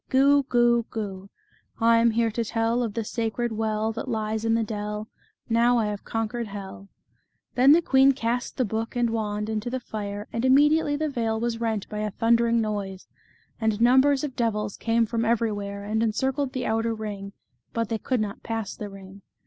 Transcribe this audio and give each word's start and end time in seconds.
Goo! 0.09 0.41
Goo! 0.49 0.87
Goo! 0.89 1.29
I 1.79 1.99
am 1.99 2.09
here 2.09 2.31
to 2.31 2.43
tell 2.43 2.81
Of 2.81 2.95
the 2.95 3.03
sacred 3.03 3.51
well 3.51 3.91
That 3.91 4.07
lies 4.07 4.43
in 4.43 4.55
the 4.55 4.63
dell; 4.63 5.07
Now 5.47 5.77
I 5.77 5.85
have 5.89 6.03
conquered 6.03 6.47
hell." 6.47 6.89
Then 7.53 7.73
the 7.73 7.83
queen 7.83 8.13
cast 8.13 8.57
the 8.57 8.65
book 8.65 8.95
and 8.95 9.11
wand 9.11 9.47
into 9.47 9.69
the 9.69 9.79
fire, 9.79 10.27
and 10.33 10.43
immediately 10.43 10.95
the 10.95 11.07
vale 11.07 11.39
was 11.39 11.61
rent 11.61 11.87
by 11.87 11.99
a 11.99 12.09
thunder 12.09 12.47
ing 12.47 12.59
noise, 12.59 13.07
and 13.59 13.79
numbers 13.79 14.23
of 14.23 14.35
devils 14.35 14.75
came 14.75 15.05
from 15.05 15.23
every 15.23 15.51
where, 15.51 15.83
and 15.83 16.01
encircled 16.01 16.53
the 16.53 16.65
outer 16.65 16.95
ring, 16.95 17.33
but 17.71 17.89
they 17.89 17.99
could 17.99 18.21
not 18.21 18.41
pass 18.41 18.75
the 18.75 18.89
ring. 18.89 19.21